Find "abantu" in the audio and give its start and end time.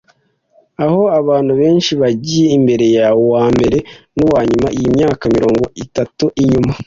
1.19-1.51